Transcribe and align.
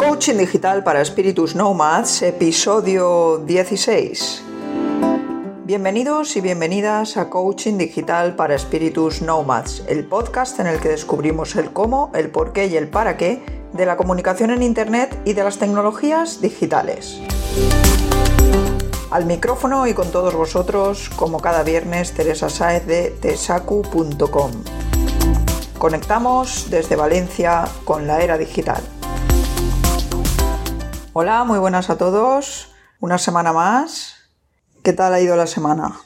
Coaching 0.00 0.38
Digital 0.38 0.82
para 0.82 1.02
Espíritus 1.02 1.54
Nomads, 1.54 2.22
episodio 2.22 3.36
16. 3.44 4.42
Bienvenidos 5.66 6.38
y 6.38 6.40
bienvenidas 6.40 7.18
a 7.18 7.28
Coaching 7.28 7.76
Digital 7.76 8.34
para 8.34 8.54
Espíritus 8.54 9.20
Nomads, 9.20 9.82
el 9.88 10.06
podcast 10.06 10.58
en 10.58 10.68
el 10.68 10.80
que 10.80 10.88
descubrimos 10.88 11.54
el 11.56 11.74
cómo, 11.74 12.10
el 12.14 12.30
por 12.30 12.54
qué 12.54 12.68
y 12.68 12.78
el 12.78 12.88
para 12.88 13.18
qué 13.18 13.42
de 13.74 13.84
la 13.84 13.98
comunicación 13.98 14.52
en 14.52 14.62
Internet 14.62 15.20
y 15.26 15.34
de 15.34 15.44
las 15.44 15.58
tecnologías 15.58 16.40
digitales. 16.40 17.20
Al 19.10 19.26
micrófono 19.26 19.86
y 19.86 19.92
con 19.92 20.10
todos 20.10 20.34
vosotros, 20.34 21.10
como 21.10 21.40
cada 21.40 21.62
viernes, 21.62 22.14
Teresa 22.14 22.48
Saez 22.48 22.86
de 22.86 23.10
tesacu.com. 23.20 24.50
Conectamos 25.76 26.70
desde 26.70 26.96
Valencia 26.96 27.66
con 27.84 28.06
la 28.06 28.22
era 28.22 28.38
digital. 28.38 28.82
Hola, 31.12 31.42
muy 31.42 31.58
buenas 31.58 31.90
a 31.90 31.98
todos. 31.98 32.72
Una 33.00 33.18
semana 33.18 33.52
más. 33.52 34.14
¿Qué 34.84 34.92
tal 34.92 35.12
ha 35.12 35.20
ido 35.20 35.34
la 35.34 35.48
semana? 35.48 35.98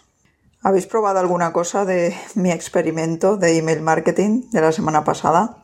¿Habéis 0.63 0.87
probado 0.87 1.19
alguna 1.19 1.53
cosa 1.53 1.85
de 1.85 2.17
mi 2.35 2.51
experimento 2.51 3.37
de 3.37 3.59
email 3.59 3.83
marketing 3.83 4.49
de 4.51 4.63
la 4.63 4.73
semana 4.73 5.05
pasada? 5.05 5.59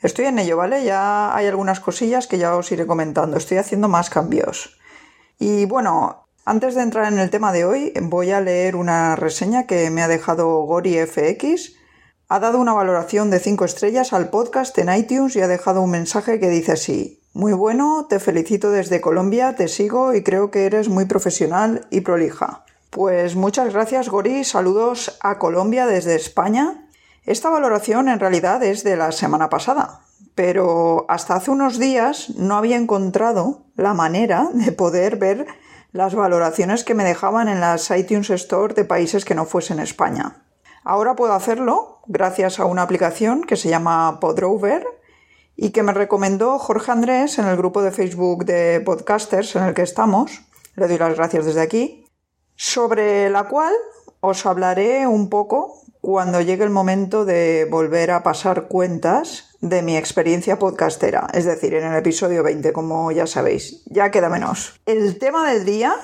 Estoy 0.00 0.24
en 0.24 0.38
ello, 0.38 0.56
¿vale? 0.56 0.84
Ya 0.84 1.36
hay 1.36 1.48
algunas 1.48 1.80
cosillas 1.80 2.26
que 2.26 2.38
ya 2.38 2.56
os 2.56 2.72
iré 2.72 2.86
comentando. 2.86 3.36
Estoy 3.36 3.58
haciendo 3.58 3.88
más 3.88 4.08
cambios. 4.08 4.78
Y 5.38 5.66
bueno, 5.66 6.28
antes 6.46 6.74
de 6.74 6.80
entrar 6.80 7.12
en 7.12 7.18
el 7.18 7.28
tema 7.28 7.52
de 7.52 7.66
hoy, 7.66 7.92
voy 8.00 8.30
a 8.30 8.40
leer 8.40 8.74
una 8.74 9.16
reseña 9.16 9.66
que 9.66 9.90
me 9.90 10.02
ha 10.02 10.08
dejado 10.08 10.62
Gori 10.62 10.96
FX. 10.96 11.74
Ha 12.26 12.40
dado 12.40 12.58
una 12.58 12.72
valoración 12.72 13.28
de 13.28 13.38
5 13.38 13.66
estrellas 13.66 14.14
al 14.14 14.30
podcast 14.30 14.78
en 14.78 14.90
iTunes 14.94 15.36
y 15.36 15.42
ha 15.42 15.46
dejado 15.46 15.82
un 15.82 15.90
mensaje 15.90 16.40
que 16.40 16.48
dice 16.48 16.72
así. 16.72 17.21
Muy 17.34 17.54
bueno, 17.54 18.06
te 18.10 18.20
felicito 18.20 18.70
desde 18.70 19.00
Colombia, 19.00 19.56
te 19.56 19.66
sigo 19.66 20.12
y 20.12 20.22
creo 20.22 20.50
que 20.50 20.66
eres 20.66 20.90
muy 20.90 21.06
profesional 21.06 21.86
y 21.88 22.02
prolija. 22.02 22.66
Pues 22.90 23.36
muchas 23.36 23.72
gracias 23.72 24.10
Gori, 24.10 24.44
saludos 24.44 25.16
a 25.22 25.38
Colombia 25.38 25.86
desde 25.86 26.14
España. 26.14 26.90
Esta 27.24 27.48
valoración 27.48 28.10
en 28.10 28.20
realidad 28.20 28.62
es 28.62 28.84
de 28.84 28.96
la 28.98 29.12
semana 29.12 29.48
pasada, 29.48 30.00
pero 30.34 31.06
hasta 31.08 31.36
hace 31.36 31.50
unos 31.50 31.78
días 31.78 32.34
no 32.36 32.56
había 32.56 32.76
encontrado 32.76 33.64
la 33.76 33.94
manera 33.94 34.50
de 34.52 34.70
poder 34.70 35.16
ver 35.16 35.46
las 35.90 36.14
valoraciones 36.14 36.84
que 36.84 36.94
me 36.94 37.04
dejaban 37.04 37.48
en 37.48 37.60
las 37.60 37.90
iTunes 37.92 38.28
Store 38.28 38.74
de 38.74 38.84
países 38.84 39.24
que 39.24 39.34
no 39.34 39.46
fuesen 39.46 39.80
España. 39.80 40.44
Ahora 40.84 41.16
puedo 41.16 41.32
hacerlo 41.32 42.00
gracias 42.06 42.60
a 42.60 42.66
una 42.66 42.82
aplicación 42.82 43.44
que 43.44 43.56
se 43.56 43.70
llama 43.70 44.20
Podrover 44.20 44.84
y 45.56 45.70
que 45.70 45.82
me 45.82 45.92
recomendó 45.92 46.58
Jorge 46.58 46.92
Andrés 46.92 47.38
en 47.38 47.46
el 47.46 47.56
grupo 47.56 47.82
de 47.82 47.92
Facebook 47.92 48.44
de 48.44 48.80
podcasters 48.80 49.56
en 49.56 49.64
el 49.64 49.74
que 49.74 49.82
estamos, 49.82 50.42
le 50.76 50.88
doy 50.88 50.98
las 50.98 51.16
gracias 51.16 51.46
desde 51.46 51.60
aquí, 51.60 52.06
sobre 52.56 53.30
la 53.30 53.48
cual 53.48 53.72
os 54.20 54.46
hablaré 54.46 55.06
un 55.06 55.28
poco 55.28 55.82
cuando 56.00 56.40
llegue 56.40 56.64
el 56.64 56.70
momento 56.70 57.24
de 57.24 57.66
volver 57.70 58.10
a 58.10 58.22
pasar 58.22 58.66
cuentas 58.66 59.56
de 59.60 59.82
mi 59.82 59.96
experiencia 59.96 60.58
podcastera, 60.58 61.28
es 61.32 61.44
decir, 61.44 61.74
en 61.74 61.84
el 61.84 61.96
episodio 61.96 62.42
20, 62.42 62.72
como 62.72 63.12
ya 63.12 63.26
sabéis, 63.26 63.84
ya 63.86 64.10
queda 64.10 64.28
menos. 64.28 64.80
El 64.84 65.18
tema 65.18 65.48
del 65.48 65.64
día 65.64 65.94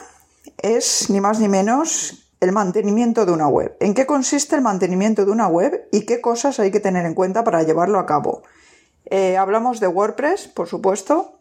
es 0.59 1.11
ni 1.11 1.21
más 1.21 1.41
ni 1.41 1.49
menos 1.49 2.29
el 2.41 2.53
mantenimiento 2.53 3.27
de 3.27 3.33
una 3.33 3.49
web. 3.49 3.77
¿En 3.81 3.95
qué 3.95 4.07
consiste 4.07 4.55
el 4.55 4.63
mantenimiento 4.63 5.25
de 5.25 5.33
una 5.33 5.49
web 5.49 5.89
y 5.91 6.07
qué 6.07 6.21
cosas 6.21 6.61
hay 6.61 6.71
que 6.71 6.79
tener 6.79 7.05
en 7.05 7.15
cuenta 7.15 7.43
para 7.43 7.65
llevarlo 7.65 7.99
a 7.99 8.07
cabo? 8.07 8.43
Eh, 9.11 9.39
hablamos 9.39 9.81
de 9.81 9.89
WordPress, 9.89 10.49
por 10.49 10.69
supuesto, 10.69 11.41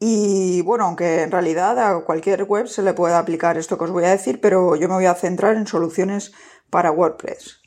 y 0.00 0.62
bueno, 0.62 0.84
aunque 0.84 1.22
en 1.22 1.30
realidad 1.30 1.78
a 1.78 2.04
cualquier 2.04 2.44
web 2.44 2.66
se 2.66 2.82
le 2.82 2.92
puede 2.92 3.14
aplicar 3.14 3.56
esto 3.56 3.78
que 3.78 3.84
os 3.84 3.90
voy 3.92 4.04
a 4.04 4.10
decir, 4.10 4.40
pero 4.40 4.74
yo 4.74 4.88
me 4.88 4.94
voy 4.94 5.06
a 5.06 5.14
centrar 5.14 5.56
en 5.56 5.66
soluciones 5.66 6.32
para 6.70 6.90
WordPress. 6.90 7.60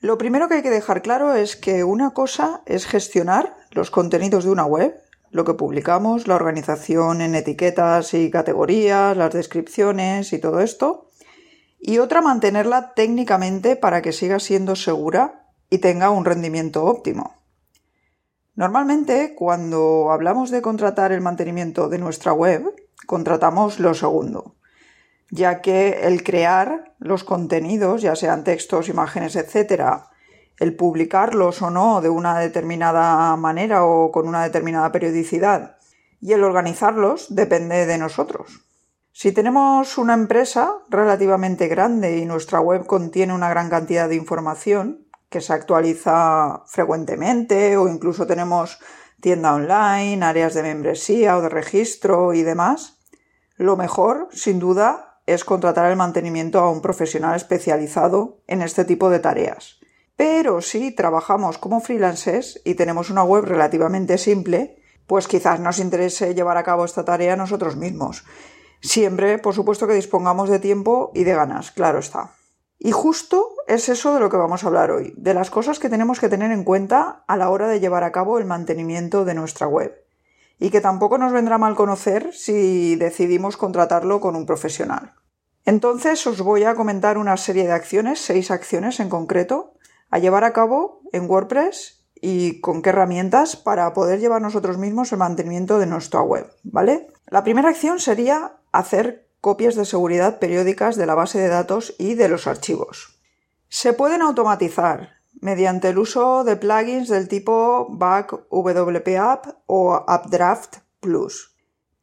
Lo 0.00 0.18
primero 0.18 0.48
que 0.48 0.54
hay 0.54 0.62
que 0.62 0.70
dejar 0.70 1.02
claro 1.02 1.34
es 1.34 1.56
que 1.56 1.82
una 1.82 2.10
cosa 2.10 2.62
es 2.64 2.86
gestionar 2.86 3.56
los 3.72 3.90
contenidos 3.90 4.44
de 4.44 4.50
una 4.50 4.66
web, 4.66 4.96
lo 5.30 5.44
que 5.44 5.54
publicamos, 5.54 6.28
la 6.28 6.36
organización 6.36 7.20
en 7.20 7.34
etiquetas 7.34 8.14
y 8.14 8.30
categorías, 8.30 9.16
las 9.16 9.32
descripciones 9.32 10.32
y 10.32 10.38
todo 10.38 10.60
esto, 10.60 11.10
y 11.80 11.98
otra 11.98 12.22
mantenerla 12.22 12.94
técnicamente 12.94 13.74
para 13.74 14.00
que 14.00 14.12
siga 14.12 14.38
siendo 14.38 14.76
segura 14.76 15.48
y 15.70 15.78
tenga 15.78 16.10
un 16.10 16.24
rendimiento 16.24 16.84
óptimo. 16.84 17.39
Normalmente, 18.60 19.34
cuando 19.34 20.12
hablamos 20.12 20.50
de 20.50 20.60
contratar 20.60 21.12
el 21.12 21.22
mantenimiento 21.22 21.88
de 21.88 21.96
nuestra 21.96 22.34
web, 22.34 22.62
contratamos 23.06 23.80
lo 23.80 23.94
segundo, 23.94 24.54
ya 25.30 25.62
que 25.62 26.00
el 26.02 26.22
crear 26.22 26.92
los 26.98 27.24
contenidos, 27.24 28.02
ya 28.02 28.14
sean 28.16 28.44
textos, 28.44 28.90
imágenes, 28.90 29.34
etc., 29.34 30.02
el 30.58 30.76
publicarlos 30.76 31.62
o 31.62 31.70
no 31.70 32.02
de 32.02 32.10
una 32.10 32.38
determinada 32.38 33.34
manera 33.36 33.86
o 33.86 34.12
con 34.12 34.28
una 34.28 34.44
determinada 34.44 34.92
periodicidad, 34.92 35.78
y 36.20 36.34
el 36.34 36.44
organizarlos 36.44 37.34
depende 37.34 37.86
de 37.86 37.96
nosotros. 37.96 38.66
Si 39.10 39.32
tenemos 39.32 39.96
una 39.96 40.12
empresa 40.12 40.74
relativamente 40.90 41.66
grande 41.66 42.18
y 42.18 42.26
nuestra 42.26 42.60
web 42.60 42.84
contiene 42.84 43.32
una 43.32 43.48
gran 43.48 43.70
cantidad 43.70 44.06
de 44.06 44.16
información, 44.16 45.06
que 45.30 45.40
se 45.40 45.52
actualiza 45.52 46.64
frecuentemente 46.66 47.76
o 47.76 47.88
incluso 47.88 48.26
tenemos 48.26 48.78
tienda 49.20 49.54
online, 49.54 50.24
áreas 50.24 50.54
de 50.54 50.62
membresía 50.62 51.38
o 51.38 51.42
de 51.42 51.48
registro 51.48 52.34
y 52.34 52.42
demás, 52.42 53.00
lo 53.56 53.76
mejor, 53.76 54.28
sin 54.32 54.58
duda, 54.58 55.20
es 55.26 55.44
contratar 55.44 55.90
el 55.90 55.96
mantenimiento 55.96 56.58
a 56.58 56.70
un 56.70 56.80
profesional 56.80 57.36
especializado 57.36 58.42
en 58.46 58.62
este 58.62 58.84
tipo 58.84 59.10
de 59.10 59.20
tareas. 59.20 59.78
Pero 60.16 60.60
si 60.60 60.90
trabajamos 60.92 61.58
como 61.58 61.80
freelancers 61.80 62.60
y 62.64 62.74
tenemos 62.74 63.10
una 63.10 63.22
web 63.22 63.44
relativamente 63.44 64.18
simple, 64.18 64.82
pues 65.06 65.28
quizás 65.28 65.60
nos 65.60 65.78
interese 65.78 66.34
llevar 66.34 66.56
a 66.56 66.64
cabo 66.64 66.84
esta 66.84 67.04
tarea 67.04 67.36
nosotros 67.36 67.76
mismos. 67.76 68.24
Siempre, 68.80 69.38
por 69.38 69.54
supuesto, 69.54 69.86
que 69.86 69.94
dispongamos 69.94 70.48
de 70.48 70.58
tiempo 70.58 71.12
y 71.14 71.24
de 71.24 71.34
ganas, 71.34 71.70
claro 71.70 71.98
está. 71.98 72.34
Y 72.82 72.92
justo 72.92 73.56
es 73.66 73.90
eso 73.90 74.14
de 74.14 74.20
lo 74.20 74.30
que 74.30 74.38
vamos 74.38 74.64
a 74.64 74.68
hablar 74.68 74.90
hoy, 74.90 75.12
de 75.18 75.34
las 75.34 75.50
cosas 75.50 75.78
que 75.78 75.90
tenemos 75.90 76.18
que 76.18 76.30
tener 76.30 76.50
en 76.50 76.64
cuenta 76.64 77.24
a 77.26 77.36
la 77.36 77.50
hora 77.50 77.68
de 77.68 77.78
llevar 77.78 78.04
a 78.04 78.10
cabo 78.10 78.38
el 78.38 78.46
mantenimiento 78.46 79.26
de 79.26 79.34
nuestra 79.34 79.68
web. 79.68 80.02
Y 80.58 80.70
que 80.70 80.80
tampoco 80.80 81.18
nos 81.18 81.30
vendrá 81.30 81.58
mal 81.58 81.76
conocer 81.76 82.32
si 82.32 82.96
decidimos 82.96 83.58
contratarlo 83.58 84.20
con 84.20 84.34
un 84.34 84.46
profesional. 84.46 85.12
Entonces 85.66 86.26
os 86.26 86.40
voy 86.40 86.64
a 86.64 86.74
comentar 86.74 87.18
una 87.18 87.36
serie 87.36 87.66
de 87.66 87.72
acciones, 87.72 88.18
seis 88.18 88.50
acciones 88.50 88.98
en 88.98 89.10
concreto, 89.10 89.74
a 90.08 90.18
llevar 90.18 90.44
a 90.44 90.54
cabo 90.54 91.02
en 91.12 91.28
WordPress 91.28 92.06
y 92.14 92.62
con 92.62 92.80
qué 92.80 92.88
herramientas 92.90 93.56
para 93.56 93.92
poder 93.92 94.20
llevar 94.20 94.40
nosotros 94.40 94.78
mismos 94.78 95.12
el 95.12 95.18
mantenimiento 95.18 95.78
de 95.78 95.86
nuestra 95.86 96.22
web, 96.22 96.50
¿vale? 96.62 97.08
La 97.26 97.44
primera 97.44 97.68
acción 97.68 98.00
sería 98.00 98.56
hacer 98.72 99.29
copias 99.40 99.74
de 99.74 99.84
seguridad 99.84 100.38
periódicas 100.38 100.96
de 100.96 101.06
la 101.06 101.14
base 101.14 101.38
de 101.38 101.48
datos 101.48 101.94
y 101.98 102.14
de 102.14 102.28
los 102.28 102.46
archivos. 102.46 103.20
Se 103.68 103.92
pueden 103.92 104.22
automatizar 104.22 105.20
mediante 105.40 105.88
el 105.88 105.98
uso 105.98 106.44
de 106.44 106.56
plugins 106.56 107.08
del 107.08 107.28
tipo 107.28 107.86
BackWP 107.90 109.08
App 109.18 109.46
o 109.66 110.04
AppDraft 110.06 110.78
Plus, 111.00 111.56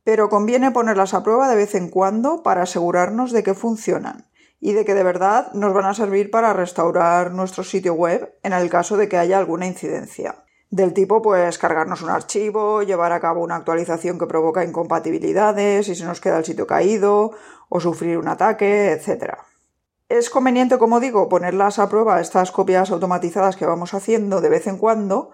pero 0.03 0.30
conviene 0.30 0.72
ponerlas 0.72 1.14
a 1.14 1.24
prueba 1.24 1.50
de 1.50 1.56
vez 1.56 1.76
en 1.76 1.90
cuando 1.90 2.42
para 2.42 2.64
asegurarnos 2.64 3.31
de 3.31 3.44
que 3.44 3.53
funcionan 3.53 4.28
y 4.59 4.74
de 4.74 4.86
que 4.86 4.96
de 4.96 5.03
verdad 5.03 5.52
nos 5.53 5.74
van 5.74 5.86
a 5.86 5.94
servir 5.94 6.31
para 6.31 6.53
restaurar 6.53 7.31
nuestro 7.31 7.64
sitio 7.64 7.94
web 7.94 8.34
en 8.42 8.53
el 8.53 8.70
caso 8.70 8.97
de 8.97 9.08
que 9.08 9.18
haya 9.18 9.38
alguna 9.38 9.68
incidencia 9.68 10.47
del 10.69 10.94
tipo 10.94 11.22
pues 11.22 11.57
cargarnos 11.57 12.01
un 12.01 12.09
archivo, 12.09 12.83
llevar 12.83 13.11
a 13.11 13.19
cabo 13.19 13.41
una 13.41 13.55
actualización 13.55 14.19
que 14.19 14.28
provoca 14.28 14.63
incompatibilidades 14.63 15.87
y 15.87 15.96
se 15.96 16.05
nos 16.05 16.19
queda 16.19 16.40
el 16.40 16.46
sitio 16.46 16.67
caído 16.67 17.31
o 17.69 17.79
sufrir 17.79 18.17
un 18.17 18.28
ataque, 18.28 18.91
etc. 18.91 19.35
Es 20.09 20.29
conveniente, 20.29 20.78
como 20.78 20.99
digo, 20.99 21.29
ponerlas 21.29 21.79
a 21.79 21.90
prueba 21.90 22.22
estas 22.22 22.52
copias 22.52 22.91
automatizadas 22.91 23.55
que 23.55 23.66
vamos 23.66 23.93
haciendo 23.93 24.41
de 24.41 24.49
vez 24.49 24.67
en 24.67 24.78
cuando, 24.78 25.31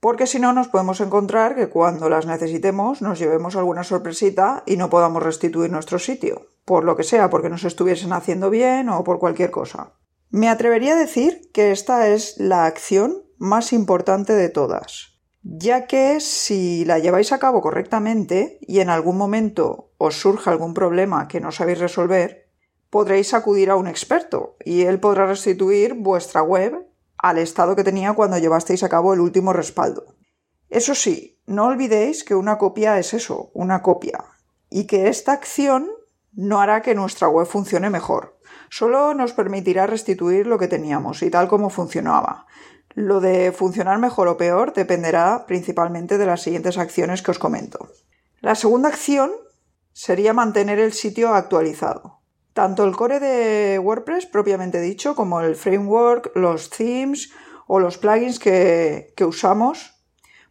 porque 0.00 0.26
si 0.26 0.38
no 0.38 0.52
nos 0.52 0.68
podemos 0.68 1.00
encontrar 1.00 1.54
que 1.54 1.68
cuando 1.68 2.08
las 2.08 2.26
necesitemos 2.26 3.02
nos 3.02 3.18
llevemos 3.18 3.56
alguna 3.56 3.84
sorpresita 3.84 4.62
y 4.66 4.76
no 4.76 4.88
podamos 4.88 5.22
restituir 5.22 5.70
nuestro 5.70 5.98
sitio, 5.98 6.48
por 6.64 6.84
lo 6.84 6.96
que 6.96 7.02
sea, 7.02 7.28
porque 7.28 7.50
nos 7.50 7.64
estuviesen 7.64 8.12
haciendo 8.12 8.48
bien 8.48 8.88
o 8.88 9.04
por 9.04 9.18
cualquier 9.18 9.50
cosa. 9.50 9.92
Me 10.30 10.48
atrevería 10.48 10.94
a 10.94 10.98
decir 10.98 11.50
que 11.52 11.70
esta 11.70 12.08
es 12.08 12.38
la 12.38 12.64
acción 12.64 13.24
más 13.40 13.72
importante 13.72 14.34
de 14.34 14.50
todas, 14.50 15.18
ya 15.42 15.86
que 15.86 16.20
si 16.20 16.84
la 16.84 16.98
lleváis 16.98 17.32
a 17.32 17.38
cabo 17.38 17.62
correctamente 17.62 18.58
y 18.60 18.80
en 18.80 18.90
algún 18.90 19.16
momento 19.16 19.92
os 19.96 20.20
surge 20.20 20.50
algún 20.50 20.74
problema 20.74 21.26
que 21.26 21.40
no 21.40 21.50
sabéis 21.50 21.78
resolver, 21.78 22.50
podréis 22.90 23.32
acudir 23.32 23.70
a 23.70 23.76
un 23.76 23.86
experto 23.86 24.56
y 24.62 24.82
él 24.82 25.00
podrá 25.00 25.24
restituir 25.24 25.94
vuestra 25.94 26.42
web 26.42 26.86
al 27.16 27.38
estado 27.38 27.74
que 27.74 27.82
tenía 27.82 28.12
cuando 28.12 28.36
llevasteis 28.36 28.82
a 28.82 28.90
cabo 28.90 29.14
el 29.14 29.20
último 29.20 29.54
respaldo. 29.54 30.16
Eso 30.68 30.94
sí, 30.94 31.40
no 31.46 31.64
olvidéis 31.64 32.24
que 32.24 32.34
una 32.34 32.58
copia 32.58 32.98
es 32.98 33.14
eso, 33.14 33.50
una 33.54 33.80
copia, 33.80 34.22
y 34.68 34.84
que 34.84 35.08
esta 35.08 35.32
acción 35.32 35.88
no 36.34 36.60
hará 36.60 36.82
que 36.82 36.94
nuestra 36.94 37.28
web 37.28 37.46
funcione 37.46 37.88
mejor. 37.88 38.38
Solo 38.68 39.14
nos 39.14 39.32
permitirá 39.32 39.86
restituir 39.86 40.46
lo 40.46 40.58
que 40.58 40.68
teníamos 40.68 41.22
y 41.22 41.30
tal 41.30 41.48
como 41.48 41.70
funcionaba. 41.70 42.46
Lo 43.00 43.20
de 43.20 43.50
funcionar 43.52 43.98
mejor 43.98 44.28
o 44.28 44.36
peor 44.36 44.74
dependerá 44.74 45.46
principalmente 45.46 46.18
de 46.18 46.26
las 46.26 46.42
siguientes 46.42 46.76
acciones 46.76 47.22
que 47.22 47.30
os 47.30 47.38
comento. 47.38 47.88
La 48.40 48.54
segunda 48.54 48.90
acción 48.90 49.30
sería 49.94 50.34
mantener 50.34 50.78
el 50.78 50.92
sitio 50.92 51.32
actualizado. 51.32 52.20
Tanto 52.52 52.84
el 52.84 52.94
core 52.94 53.18
de 53.18 53.78
WordPress 53.78 54.26
propiamente 54.26 54.82
dicho 54.82 55.14
como 55.14 55.40
el 55.40 55.56
framework, 55.56 56.36
los 56.36 56.68
themes 56.68 57.30
o 57.66 57.80
los 57.80 57.96
plugins 57.96 58.38
que, 58.38 59.14
usamos. 59.26 60.04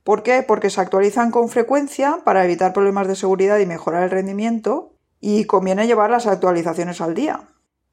¿Por 0.04 0.24
qué? 0.24 0.42
Porque 0.42 0.72
se 0.72 0.82
actualizan 0.82 1.30
con 1.30 1.50
frecuencia 1.50 2.22
para 2.26 2.44
evitar 2.44 2.74
problemas 2.74 3.08
de 3.08 3.16
seguridad 3.16 3.60
y 3.60 3.68
mejorar 3.68 4.02
el 4.02 4.10
rendimiento 4.10 4.96
y 5.20 5.46
conviene 5.46 5.86
llevar 5.86 6.10
las 6.10 6.26
actualizaciones 6.26 7.00
al 7.00 7.14
día. 7.14 7.42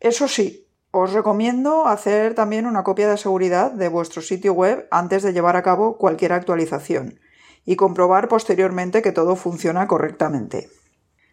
Eso 0.01 0.29
sí, 0.29 0.66
os 0.99 1.13
recomiendo 1.13 1.87
hacer 1.87 2.35
también 2.35 2.67
una 2.67 2.85
copia 2.85 3.09
de 3.09 3.17
seguridad 3.17 3.71
de 3.71 3.89
vuestro 3.89 4.23
sitio 4.23 4.53
web 4.53 4.87
antes 4.91 5.23
de 5.23 5.33
llevar 5.33 5.57
a 5.57 5.63
cabo 5.63 5.99
cualquier 5.99 6.33
actualización 6.33 7.21
y 7.65 7.77
comprobar 7.77 8.29
posteriormente 8.29 9.03
que 9.03 9.13
todo 9.13 9.37
funciona 9.37 9.87
correctamente. 9.89 10.69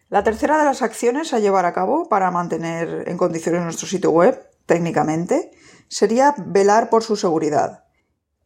La 0.08 0.22
tercera 0.22 0.58
de 0.58 0.64
las 0.64 0.82
acciones 0.82 1.32
a 1.32 1.38
llevar 1.38 1.64
a 1.64 1.72
cabo 1.72 2.08
para 2.08 2.30
mantener 2.30 3.04
en 3.08 3.16
condiciones 3.16 3.62
nuestro 3.62 3.86
sitio 3.86 4.10
web, 4.10 4.48
técnicamente, 4.66 5.50
sería 5.88 6.34
velar 6.38 6.90
por 6.90 7.02
su 7.02 7.16
seguridad. 7.16 7.84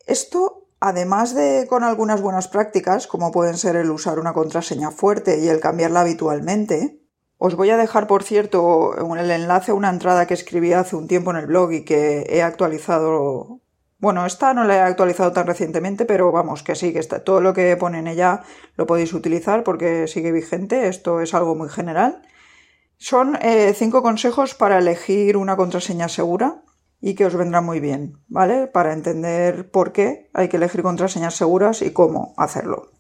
Esto, 0.07 0.69
además 0.81 1.35
de 1.35 1.67
con 1.69 1.83
algunas 1.85 2.21
buenas 2.21 2.49
prácticas, 2.49 3.07
como 3.07 3.33
pueden 3.33 3.57
ser 3.57 3.77
el 3.77 3.91
usar 3.91 4.19
una 4.19 4.33
contraseña 4.33 4.91
fuerte 4.91 5.39
y 5.41 5.49
el 5.49 5.61
cambiarla 5.61 6.01
habitualmente, 6.01 6.98
os 7.39 7.55
voy 7.55 7.71
a 7.71 7.77
dejar, 7.77 8.09
por 8.09 8.25
cierto, 8.25 9.15
el 9.17 9.31
enlace 9.31 9.71
a 9.71 9.75
una 9.75 9.91
entrada 9.91 10.27
que 10.27 10.35
escribí 10.35 10.73
hace 10.73 10.97
un 10.97 11.07
tiempo 11.07 11.31
en 11.31 11.37
el 11.37 11.47
blog 11.47 11.73
y 11.73 11.85
que 11.85 12.27
he 12.29 12.43
actualizado. 12.43 13.61
Bueno, 14.01 14.27
esta 14.27 14.55
no 14.55 14.65
la 14.65 14.77
he 14.77 14.81
actualizado 14.81 15.33
tan 15.33 15.47
recientemente, 15.47 16.05
pero 16.05 16.33
vamos, 16.33 16.65
que 16.65 16.75
sí, 16.75 16.93
que 16.93 16.99
está, 16.99 17.23
todo 17.23 17.41
lo 17.41 17.55
que 17.55 17.77
pone 17.77 18.01
en 18.01 18.09
ella 18.09 18.43
lo 18.77 18.87
podéis 18.87 19.13
utilizar 19.13 19.63
porque 19.63 20.09
sigue 20.09 20.33
vigente. 20.33 20.89
Esto 20.89 21.21
es 21.21 21.33
algo 21.33 21.55
muy 21.55 21.69
general. 21.69 22.23
Son 22.97 23.37
eh, 23.41 23.73
cinco 23.75 24.03
consejos 24.03 24.55
para 24.55 24.79
elegir 24.79 25.37
una 25.37 25.57
contraseña 25.57 26.09
segura 26.09 26.63
y 27.01 27.15
que 27.15 27.27
os 27.27 27.37
vendrá 27.37 27.61
muy 27.61 27.79
bien, 27.79 28.19
¿vale? 28.27 28.67
Para 28.67 28.93
entender 28.93 29.71
por 29.71 29.93
qué 29.93 30.29
hay 30.35 30.49
que 30.49 30.57
elegir 30.57 30.83
contraseñas 30.83 31.37
seguras 31.37 31.83
y 31.83 31.93
cómo 31.93 32.35
hacerlo. 32.37 32.98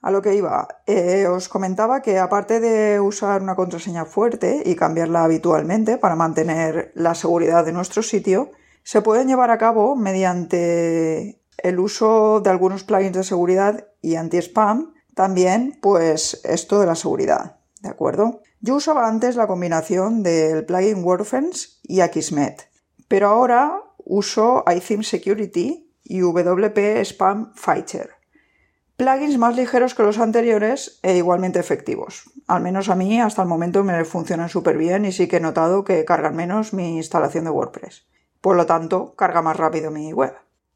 A 0.00 0.10
lo 0.12 0.22
que 0.22 0.34
iba, 0.34 0.68
eh, 0.86 1.26
os 1.26 1.48
comentaba 1.48 2.02
que 2.02 2.18
aparte 2.18 2.60
de 2.60 3.00
usar 3.00 3.42
una 3.42 3.56
contraseña 3.56 4.04
fuerte 4.04 4.62
y 4.64 4.76
cambiarla 4.76 5.24
habitualmente 5.24 5.98
para 5.98 6.14
mantener 6.14 6.92
la 6.94 7.14
seguridad 7.14 7.64
de 7.64 7.72
nuestro 7.72 8.02
sitio, 8.02 8.52
se 8.84 9.02
pueden 9.02 9.26
llevar 9.26 9.50
a 9.50 9.58
cabo 9.58 9.96
mediante 9.96 11.42
el 11.58 11.80
uso 11.80 12.40
de 12.40 12.50
algunos 12.50 12.84
plugins 12.84 13.16
de 13.16 13.24
seguridad 13.24 13.88
y 14.00 14.14
anti-spam, 14.14 14.94
también 15.14 15.78
pues 15.82 16.40
esto 16.44 16.78
de 16.78 16.86
la 16.86 16.94
seguridad, 16.94 17.56
¿de 17.82 17.88
acuerdo? 17.88 18.42
Yo 18.60 18.76
usaba 18.76 19.08
antes 19.08 19.34
la 19.34 19.48
combinación 19.48 20.22
del 20.22 20.64
plugin 20.64 21.04
WordFence 21.04 21.80
y 21.82 22.00
Akismet, 22.00 22.68
pero 23.08 23.28
ahora 23.28 23.82
uso 24.04 24.64
iTheme 24.72 25.02
Security 25.02 25.92
y 26.04 26.20
WP 26.20 27.00
Spam 27.04 27.52
Fighter 27.54 28.17
plugins 28.98 29.38
más 29.38 29.54
ligeros 29.54 29.94
que 29.94 30.02
los 30.02 30.18
anteriores 30.18 30.98
e 31.04 31.16
igualmente 31.16 31.60
efectivos. 31.60 32.32
Al 32.48 32.62
menos 32.62 32.88
a 32.88 32.96
mí 32.96 33.20
hasta 33.20 33.42
el 33.42 33.48
momento 33.48 33.84
me 33.84 34.04
funcionan 34.04 34.48
súper 34.48 34.76
bien 34.76 35.04
y 35.04 35.12
sí 35.12 35.28
que 35.28 35.36
he 35.36 35.40
notado 35.40 35.84
que 35.84 36.04
cargan 36.04 36.34
menos 36.34 36.72
mi 36.72 36.96
instalación 36.96 37.44
de 37.44 37.50
WordPress. 37.50 38.06
Por 38.40 38.56
lo 38.56 38.66
tanto, 38.66 39.14
carga 39.14 39.40
más 39.40 39.56
rápido 39.56 39.92
mi 39.92 40.12
web. 40.12 40.34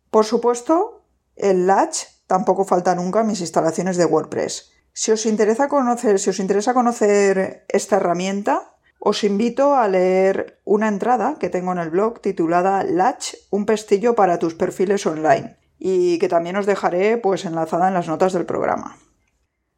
Por 0.08 0.24
supuesto, 0.24 1.02
el 1.34 1.66
Latch 1.66 2.04
tampoco 2.28 2.64
falta 2.64 2.94
nunca 2.94 3.22
en 3.22 3.26
mis 3.26 3.40
instalaciones 3.40 3.96
de 3.96 4.04
WordPress. 4.04 4.70
Si 4.92 5.10
os 5.10 5.26
interesa 5.26 5.66
conocer, 5.66 6.20
si 6.20 6.30
os 6.30 6.38
interesa 6.38 6.75
conocer 6.75 7.66
esta 7.68 7.96
herramienta, 7.96 8.76
os 9.00 9.25
invito 9.25 9.75
a 9.75 9.88
leer 9.88 10.60
una 10.64 10.86
entrada 10.86 11.38
que 11.40 11.50
tengo 11.50 11.72
en 11.72 11.78
el 11.78 11.90
blog 11.90 12.20
titulada 12.20 12.84
Latch, 12.84 13.34
un 13.50 13.66
pestillo 13.66 14.14
para 14.14 14.38
tus 14.38 14.54
perfiles 14.54 15.06
online 15.06 15.56
y 15.84 16.20
que 16.20 16.29
también 16.29 16.55
os 16.55 16.64
dejaré 16.64 17.17
pues 17.17 17.44
enlazada 17.44 17.88
en 17.88 17.94
las 17.94 18.06
notas 18.06 18.32
del 18.32 18.46
programa. 18.46 18.99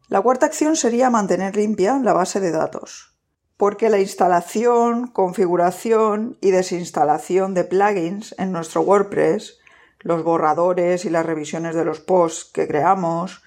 La 0.09 0.21
cuarta 0.21 0.45
acción 0.45 0.77
sería 0.77 1.09
mantener 1.09 1.56
limpia 1.56 1.99
la 1.99 2.12
base 2.12 2.41
de 2.41 2.51
datos, 2.51 3.17
porque 3.56 3.89
la 3.89 3.99
instalación, 3.99 5.06
configuración 5.06 6.37
y 6.43 6.51
desinstalación 6.51 7.55
de 7.55 7.65
plugins 7.65 8.35
en 8.37 8.53
nuestro 8.53 8.83
WordPress, 8.83 9.61
los 10.01 10.23
borradores 10.23 11.06
y 11.06 11.11
las 11.11 11.25
revisiones 11.25 11.75
de 11.75 11.87
los 11.87 12.01
posts 12.01 12.50
que 12.53 12.69
creamos 12.69 13.43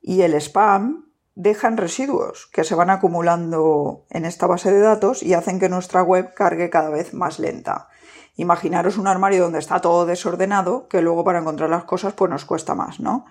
y 0.00 0.22
el 0.22 0.34
spam 0.34 1.06
dejan 1.36 1.76
residuos 1.76 2.48
que 2.52 2.64
se 2.64 2.74
van 2.74 2.90
acumulando 2.90 4.06
en 4.10 4.24
esta 4.24 4.48
base 4.48 4.72
de 4.72 4.80
datos 4.80 5.22
y 5.22 5.34
hacen 5.34 5.60
que 5.60 5.68
nuestra 5.68 6.02
web 6.02 6.34
cargue 6.34 6.68
cada 6.68 6.90
vez 6.90 7.14
más 7.14 7.38
lenta. 7.38 7.90
Imaginaros 8.36 8.96
un 8.96 9.06
armario 9.06 9.42
donde 9.42 9.58
está 9.58 9.80
todo 9.80 10.06
desordenado, 10.06 10.88
que 10.88 11.02
luego 11.02 11.24
para 11.24 11.40
encontrar 11.40 11.68
las 11.68 11.84
cosas 11.84 12.14
pues 12.14 12.30
nos 12.30 12.44
cuesta 12.44 12.74
más, 12.74 12.98
¿no? 12.98 13.26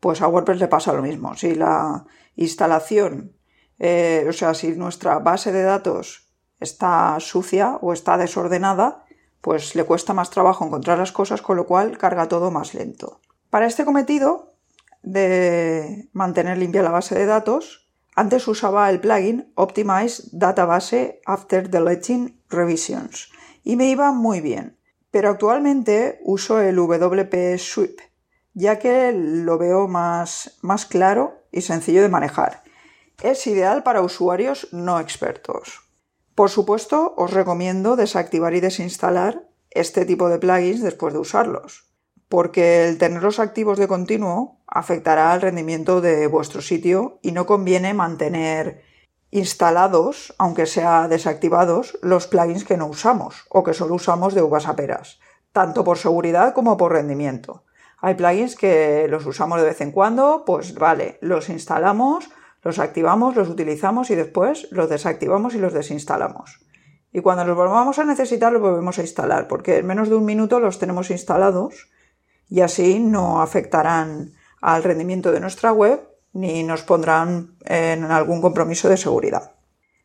Pues 0.00 0.22
a 0.22 0.28
WordPress 0.28 0.58
le 0.58 0.68
pasa 0.68 0.92
lo 0.92 1.02
mismo. 1.02 1.34
Si 1.36 1.54
la 1.54 2.04
instalación, 2.36 3.36
eh, 3.78 4.24
o 4.28 4.32
sea, 4.32 4.54
si 4.54 4.68
nuestra 4.76 5.18
base 5.18 5.52
de 5.52 5.62
datos 5.62 6.32
está 6.58 7.16
sucia 7.20 7.76
o 7.82 7.92
está 7.92 8.16
desordenada, 8.16 9.04
pues 9.42 9.74
le 9.74 9.84
cuesta 9.84 10.14
más 10.14 10.30
trabajo 10.30 10.64
encontrar 10.64 10.98
las 10.98 11.12
cosas, 11.12 11.42
con 11.42 11.56
lo 11.56 11.66
cual 11.66 11.98
carga 11.98 12.28
todo 12.28 12.50
más 12.50 12.74
lento. 12.74 13.20
Para 13.50 13.66
este 13.66 13.84
cometido 13.84 14.54
de 15.02 16.08
mantener 16.12 16.56
limpia 16.56 16.82
la 16.82 16.90
base 16.90 17.14
de 17.14 17.26
datos, 17.26 17.90
antes 18.14 18.48
usaba 18.48 18.88
el 18.88 19.00
plugin 19.00 19.52
Optimize 19.54 20.30
Database 20.32 21.20
After 21.26 21.68
Deleting 21.68 22.42
Revisions 22.48 23.30
y 23.66 23.74
me 23.74 23.90
iba 23.90 24.12
muy 24.12 24.40
bien. 24.40 24.78
Pero 25.10 25.28
actualmente 25.28 26.20
uso 26.22 26.60
el 26.60 26.76
WP 26.76 27.58
Sweep, 27.58 27.98
ya 28.54 28.78
que 28.78 29.12
lo 29.12 29.58
veo 29.58 29.88
más, 29.88 30.56
más 30.62 30.86
claro 30.86 31.42
y 31.50 31.62
sencillo 31.62 32.00
de 32.00 32.08
manejar. 32.08 32.62
Es 33.22 33.44
ideal 33.48 33.82
para 33.82 34.02
usuarios 34.02 34.68
no 34.70 35.00
expertos. 35.00 35.80
Por 36.36 36.48
supuesto, 36.48 37.14
os 37.16 37.32
recomiendo 37.32 37.96
desactivar 37.96 38.54
y 38.54 38.60
desinstalar 38.60 39.48
este 39.70 40.04
tipo 40.04 40.28
de 40.28 40.38
plugins 40.38 40.82
después 40.82 41.12
de 41.12 41.18
usarlos, 41.18 41.90
porque 42.28 42.86
el 42.86 42.98
tenerlos 42.98 43.40
activos 43.40 43.78
de 43.78 43.88
continuo 43.88 44.60
afectará 44.68 45.32
al 45.32 45.40
rendimiento 45.40 46.00
de 46.00 46.28
vuestro 46.28 46.62
sitio 46.62 47.18
y 47.20 47.32
no 47.32 47.46
conviene 47.46 47.94
mantener 47.94 48.84
instalados, 49.30 50.34
aunque 50.38 50.66
sea 50.66 51.08
desactivados, 51.08 51.98
los 52.02 52.26
plugins 52.26 52.64
que 52.64 52.76
no 52.76 52.86
usamos 52.86 53.44
o 53.48 53.64
que 53.64 53.74
solo 53.74 53.94
usamos 53.94 54.34
de 54.34 54.42
uvas 54.42 54.68
a 54.68 54.76
peras, 54.76 55.18
tanto 55.52 55.84
por 55.84 55.98
seguridad 55.98 56.54
como 56.54 56.76
por 56.76 56.92
rendimiento. 56.92 57.64
Hay 57.98 58.14
plugins 58.14 58.56
que 58.56 59.06
los 59.08 59.26
usamos 59.26 59.58
de 59.60 59.66
vez 59.66 59.80
en 59.80 59.92
cuando, 59.92 60.44
pues 60.46 60.74
vale, 60.74 61.18
los 61.20 61.48
instalamos, 61.48 62.30
los 62.62 62.78
activamos, 62.78 63.36
los 63.36 63.48
utilizamos 63.48 64.10
y 64.10 64.14
después 64.14 64.68
los 64.70 64.88
desactivamos 64.88 65.54
y 65.54 65.58
los 65.58 65.72
desinstalamos. 65.72 66.60
Y 67.12 67.20
cuando 67.20 67.44
los 67.44 67.56
volvamos 67.56 67.98
a 67.98 68.04
necesitar 68.04 68.52
los 68.52 68.60
volvemos 68.60 68.98
a 68.98 69.02
instalar, 69.02 69.48
porque 69.48 69.78
en 69.78 69.86
menos 69.86 70.08
de 70.08 70.16
un 70.16 70.24
minuto 70.24 70.60
los 70.60 70.78
tenemos 70.78 71.10
instalados 71.10 71.88
y 72.48 72.60
así 72.60 73.00
no 73.00 73.40
afectarán 73.40 74.32
al 74.60 74.82
rendimiento 74.82 75.32
de 75.32 75.40
nuestra 75.40 75.72
web 75.72 76.06
ni 76.36 76.62
nos 76.62 76.82
pondrán 76.82 77.56
en 77.64 78.04
algún 78.04 78.42
compromiso 78.42 78.88
de 78.88 78.96
seguridad. 78.96 79.52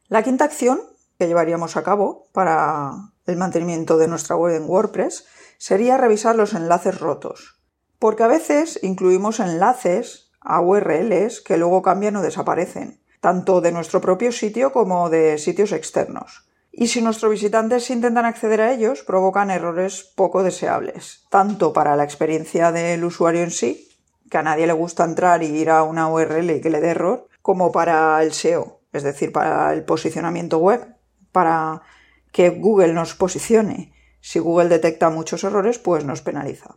La 0.07 0.23
quinta 0.23 0.45
acción 0.45 0.81
que 1.19 1.27
llevaríamos 1.27 1.77
a 1.77 1.83
cabo 1.83 2.27
para 2.31 2.93
el 3.25 3.35
mantenimiento 3.35 3.97
de 3.97 4.07
nuestra 4.07 4.35
web 4.35 4.55
en 4.55 4.69
WordPress 4.69 5.25
sería 5.57 5.97
revisar 5.97 6.35
los 6.35 6.53
enlaces 6.53 6.99
rotos, 6.99 7.59
porque 7.99 8.23
a 8.23 8.27
veces 8.27 8.79
incluimos 8.81 9.39
enlaces 9.39 10.31
a 10.39 10.61
URLs 10.61 11.41
que 11.41 11.57
luego 11.57 11.81
cambian 11.81 12.15
o 12.15 12.21
desaparecen, 12.21 13.01
tanto 13.19 13.61
de 13.61 13.71
nuestro 13.71 14.01
propio 14.01 14.31
sitio 14.31 14.71
como 14.71 15.09
de 15.09 15.37
sitios 15.37 15.71
externos. 15.71 16.47
Y 16.71 16.87
si 16.87 17.01
nuestros 17.01 17.31
visitantes 17.31 17.89
intentan 17.89 18.25
acceder 18.25 18.61
a 18.61 18.71
ellos, 18.71 19.03
provocan 19.03 19.51
errores 19.51 20.09
poco 20.15 20.41
deseables, 20.41 21.25
tanto 21.29 21.73
para 21.73 21.97
la 21.97 22.05
experiencia 22.05 22.71
del 22.71 23.03
usuario 23.03 23.43
en 23.43 23.51
sí 23.51 23.90
que 24.31 24.37
a 24.37 24.43
nadie 24.43 24.65
le 24.65 24.71
gusta 24.71 25.03
entrar 25.03 25.43
y 25.43 25.47
ir 25.47 25.69
a 25.69 25.83
una 25.83 26.07
URL 26.07 26.49
y 26.51 26.61
que 26.61 26.69
le 26.69 26.79
dé 26.79 26.91
error, 26.91 27.27
como 27.41 27.73
para 27.73 28.23
el 28.23 28.31
SEO, 28.31 28.79
es 28.93 29.03
decir, 29.03 29.33
para 29.33 29.73
el 29.73 29.83
posicionamiento 29.83 30.57
web, 30.57 30.95
para 31.33 31.81
que 32.31 32.49
Google 32.49 32.93
nos 32.93 33.13
posicione. 33.13 33.93
Si 34.21 34.39
Google 34.39 34.69
detecta 34.69 35.09
muchos 35.09 35.43
errores, 35.43 35.79
pues 35.79 36.05
nos 36.05 36.21
penaliza. 36.21 36.75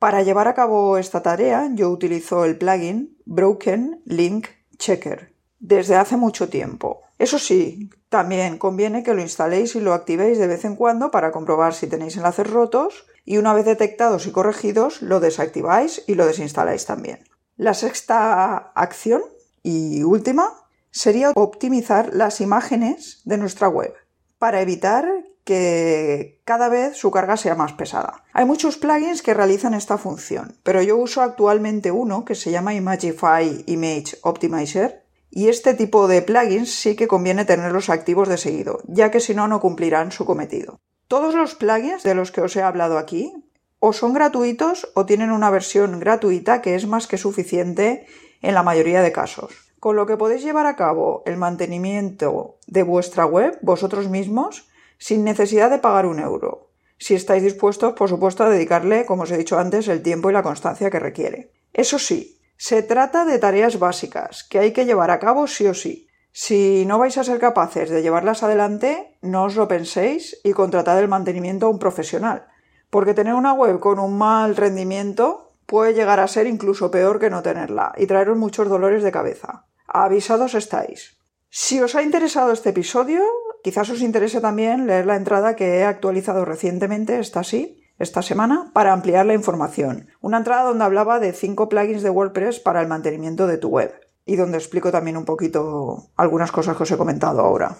Para 0.00 0.22
llevar 0.22 0.48
a 0.48 0.54
cabo 0.54 0.98
esta 0.98 1.22
tarea 1.22 1.70
yo 1.72 1.88
utilizo 1.88 2.44
el 2.44 2.58
plugin 2.58 3.16
Broken 3.26 4.02
Link 4.04 4.48
Checker 4.76 5.36
desde 5.60 5.94
hace 5.94 6.16
mucho 6.16 6.48
tiempo. 6.48 7.02
Eso 7.16 7.38
sí, 7.38 7.90
también 8.08 8.58
conviene 8.58 9.04
que 9.04 9.14
lo 9.14 9.22
instaléis 9.22 9.76
y 9.76 9.80
lo 9.80 9.94
activéis 9.94 10.36
de 10.38 10.48
vez 10.48 10.64
en 10.64 10.74
cuando 10.74 11.12
para 11.12 11.30
comprobar 11.30 11.74
si 11.74 11.86
tenéis 11.86 12.16
enlaces 12.16 12.50
rotos 12.50 13.06
y 13.24 13.38
una 13.38 13.52
vez 13.54 13.64
detectados 13.64 14.26
y 14.26 14.32
corregidos 14.32 15.02
lo 15.02 15.20
desactiváis 15.20 16.02
y 16.06 16.14
lo 16.14 16.26
desinstaláis 16.26 16.86
también. 16.86 17.24
La 17.56 17.74
sexta 17.74 18.72
acción 18.74 19.22
y 19.62 20.02
última 20.02 20.52
sería 20.90 21.32
optimizar 21.34 22.14
las 22.14 22.40
imágenes 22.40 23.22
de 23.24 23.38
nuestra 23.38 23.68
web 23.68 23.94
para 24.38 24.60
evitar 24.60 25.06
que 25.44 26.40
cada 26.44 26.68
vez 26.68 26.96
su 26.96 27.10
carga 27.10 27.36
sea 27.36 27.54
más 27.54 27.72
pesada. 27.72 28.24
Hay 28.32 28.44
muchos 28.44 28.76
plugins 28.76 29.22
que 29.22 29.34
realizan 29.34 29.74
esta 29.74 29.98
función, 29.98 30.56
pero 30.62 30.82
yo 30.82 30.96
uso 30.96 31.20
actualmente 31.20 31.90
uno 31.90 32.24
que 32.24 32.34
se 32.34 32.50
llama 32.50 32.74
Imagify 32.74 33.64
Image 33.66 34.18
Optimizer 34.22 35.04
y 35.30 35.48
este 35.48 35.74
tipo 35.74 36.08
de 36.08 36.22
plugins 36.22 36.72
sí 36.74 36.94
que 36.94 37.08
conviene 37.08 37.44
tenerlos 37.44 37.88
activos 37.88 38.28
de 38.28 38.36
seguido, 38.36 38.80
ya 38.86 39.10
que 39.10 39.20
si 39.20 39.34
no 39.34 39.48
no 39.48 39.60
cumplirán 39.60 40.12
su 40.12 40.24
cometido. 40.24 40.80
Todos 41.08 41.34
los 41.34 41.54
plugins 41.54 42.02
de 42.02 42.14
los 42.14 42.30
que 42.30 42.40
os 42.40 42.56
he 42.56 42.62
hablado 42.62 42.98
aquí 42.98 43.34
o 43.78 43.92
son 43.92 44.12
gratuitos 44.12 44.90
o 44.94 45.06
tienen 45.06 45.32
una 45.32 45.50
versión 45.50 45.98
gratuita 46.00 46.62
que 46.62 46.74
es 46.74 46.86
más 46.86 47.06
que 47.06 47.18
suficiente 47.18 48.06
en 48.40 48.54
la 48.54 48.62
mayoría 48.62 49.02
de 49.02 49.12
casos. 49.12 49.52
Con 49.80 49.96
lo 49.96 50.06
que 50.06 50.16
podéis 50.16 50.42
llevar 50.42 50.66
a 50.66 50.76
cabo 50.76 51.22
el 51.26 51.36
mantenimiento 51.36 52.58
de 52.66 52.82
vuestra 52.82 53.26
web 53.26 53.58
vosotros 53.62 54.08
mismos 54.08 54.68
sin 54.98 55.24
necesidad 55.24 55.70
de 55.70 55.78
pagar 55.78 56.06
un 56.06 56.20
euro, 56.20 56.72
si 57.02 57.16
estáis 57.16 57.42
dispuestos, 57.42 57.94
por 57.94 58.08
supuesto, 58.08 58.44
a 58.44 58.48
dedicarle, 58.48 59.04
como 59.06 59.24
os 59.24 59.30
he 59.32 59.36
dicho 59.36 59.58
antes, 59.58 59.88
el 59.88 60.02
tiempo 60.02 60.30
y 60.30 60.32
la 60.32 60.44
constancia 60.44 60.88
que 60.88 61.00
requiere. 61.00 61.50
Eso 61.72 61.98
sí, 61.98 62.38
se 62.56 62.84
trata 62.84 63.24
de 63.24 63.40
tareas 63.40 63.80
básicas 63.80 64.44
que 64.44 64.60
hay 64.60 64.72
que 64.72 64.84
llevar 64.84 65.10
a 65.10 65.18
cabo 65.18 65.48
sí 65.48 65.66
o 65.66 65.74
sí. 65.74 66.06
Si 66.32 66.84
no 66.86 66.98
vais 66.98 67.16
a 67.18 67.24
ser 67.24 67.38
capaces 67.38 67.90
de 67.90 68.02
llevarlas 68.02 68.42
adelante, 68.42 69.18
no 69.20 69.44
os 69.44 69.56
lo 69.56 69.68
penséis 69.68 70.40
y 70.42 70.52
contratad 70.52 70.98
el 70.98 71.08
mantenimiento 71.08 71.66
a 71.66 71.70
un 71.70 71.78
profesional, 71.78 72.46
porque 72.90 73.14
tener 73.14 73.34
una 73.34 73.52
web 73.52 73.78
con 73.80 73.98
un 73.98 74.16
mal 74.16 74.56
rendimiento 74.56 75.52
puede 75.66 75.94
llegar 75.94 76.20
a 76.20 76.28
ser 76.28 76.46
incluso 76.46 76.90
peor 76.90 77.20
que 77.20 77.30
no 77.30 77.42
tenerla 77.42 77.92
y 77.96 78.06
traeros 78.06 78.38
muchos 78.38 78.68
dolores 78.68 79.02
de 79.02 79.12
cabeza. 79.12 79.66
Avisados 79.86 80.54
estáis. 80.54 81.18
Si 81.50 81.80
os 81.80 81.94
ha 81.94 82.02
interesado 82.02 82.50
este 82.50 82.70
episodio, 82.70 83.22
Quizás 83.62 83.88
os 83.90 84.02
interese 84.02 84.40
también 84.40 84.88
leer 84.88 85.06
la 85.06 85.14
entrada 85.14 85.54
que 85.54 85.78
he 85.78 85.84
actualizado 85.84 86.44
recientemente, 86.44 87.20
esta 87.20 87.44
sí, 87.44 87.84
esta 87.96 88.20
semana, 88.20 88.72
para 88.74 88.92
ampliar 88.92 89.24
la 89.24 89.34
información. 89.34 90.08
Una 90.20 90.38
entrada 90.38 90.64
donde 90.64 90.84
hablaba 90.84 91.20
de 91.20 91.32
cinco 91.32 91.68
plugins 91.68 92.02
de 92.02 92.10
WordPress 92.10 92.58
para 92.58 92.80
el 92.80 92.88
mantenimiento 92.88 93.46
de 93.46 93.58
tu 93.58 93.68
web 93.68 93.94
y 94.24 94.36
donde 94.36 94.58
explico 94.58 94.90
también 94.90 95.16
un 95.16 95.24
poquito 95.24 96.10
algunas 96.16 96.52
cosas 96.52 96.76
que 96.76 96.84
os 96.84 96.90
he 96.90 96.96
comentado 96.96 97.40
ahora. 97.40 97.76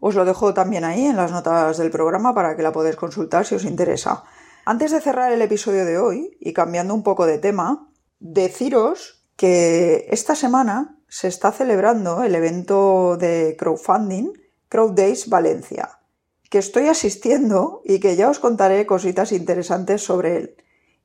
Os 0.00 0.14
lo 0.14 0.24
dejo 0.24 0.52
también 0.52 0.84
ahí 0.84 1.06
en 1.06 1.16
las 1.16 1.30
notas 1.30 1.78
del 1.78 1.90
programa 1.90 2.34
para 2.34 2.56
que 2.56 2.62
la 2.62 2.72
podáis 2.72 2.96
consultar 2.96 3.46
si 3.46 3.54
os 3.54 3.64
interesa. 3.64 4.24
Antes 4.64 4.90
de 4.90 5.00
cerrar 5.00 5.32
el 5.32 5.42
episodio 5.42 5.84
de 5.84 5.98
hoy 5.98 6.36
y 6.40 6.52
cambiando 6.52 6.94
un 6.94 7.02
poco 7.02 7.26
de 7.26 7.38
tema, 7.38 7.88
deciros 8.18 9.24
que 9.36 10.06
esta 10.10 10.34
semana 10.34 10.98
se 11.08 11.28
está 11.28 11.52
celebrando 11.52 12.22
el 12.22 12.34
evento 12.34 13.16
de 13.16 13.56
crowdfunding 13.58 14.32
Crowd 14.68 14.92
Days 14.92 15.28
Valencia, 15.28 16.00
que 16.48 16.58
estoy 16.58 16.88
asistiendo 16.88 17.82
y 17.84 18.00
que 18.00 18.16
ya 18.16 18.30
os 18.30 18.38
contaré 18.38 18.86
cositas 18.86 19.32
interesantes 19.32 20.02
sobre 20.02 20.36
él 20.36 20.56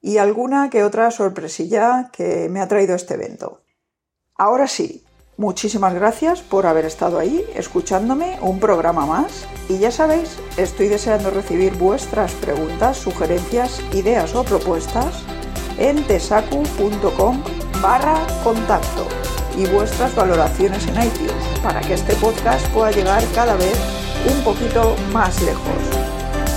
y 0.02 0.18
alguna 0.18 0.70
que 0.70 0.84
otra 0.84 1.12
sorpresilla 1.12 2.10
que 2.14 2.50
me 2.50 2.62
ha 2.62 2.68
traído 2.68 2.96
este 2.96 3.16
evento. 3.16 3.62
Ahora 4.40 4.68
sí, 4.68 5.04
muchísimas 5.38 5.96
gracias 5.96 6.42
por 6.42 6.68
haber 6.68 6.86
estado 6.86 7.18
ahí 7.18 7.44
escuchándome 7.56 8.38
un 8.42 8.60
programa 8.60 9.08
más 9.08 9.48
y 9.68 9.80
ya 9.80 9.90
sabéis, 9.90 10.38
estoy 10.58 10.90
deseando 10.90 11.32
recibir 11.32 11.74
vuestras 11.74 12.34
preguntas, 12.34 12.98
sugerencias, 12.98 13.82
ideas 13.94 14.36
o 14.36 14.44
propuestas 14.44 15.24
en 15.80 16.04
tesacu.com 16.04 17.42
barra 17.82 18.28
contacto 18.44 19.08
y 19.58 19.66
vuestras 19.66 20.14
valoraciones 20.14 20.86
en 20.86 21.02
iTunes 21.02 21.60
para 21.64 21.82
que 21.82 21.96
este 21.96 22.14
podcast 22.18 22.64
pueda 22.68 22.92
llegar 22.92 23.24
cada 23.34 23.56
vez 23.56 23.76
un 24.32 24.44
poquito 24.44 24.96
más 25.12 25.42
lejos. 25.42 25.64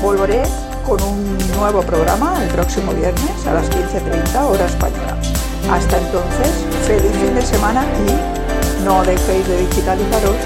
Volveré 0.03 0.43
con 0.85 1.03
un 1.03 1.39
nuevo 1.57 1.81
programa 1.81 2.43
el 2.43 2.51
próximo 2.51 2.93
viernes 2.93 3.47
a 3.47 3.55
las 3.55 3.71
15.30 3.71 4.45
hora 4.45 4.67
española. 4.67 5.40
Hasta 5.69 5.99
entonces, 5.99 6.65
feliz 6.87 7.13
fin 7.13 7.35
de 7.35 7.43
semana 7.43 7.85
y 8.07 8.85
no 8.85 9.03
dejéis 9.05 9.47
de 9.47 9.59
digitalizaros 9.59 10.37